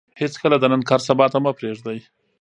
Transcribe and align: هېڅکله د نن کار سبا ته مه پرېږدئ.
هېڅکله 0.21 0.55
د 0.59 0.65
نن 0.71 0.81
کار 0.89 1.01
سبا 1.07 1.25
ته 1.33 1.37
مه 1.43 1.51
پرېږدئ. 1.57 1.99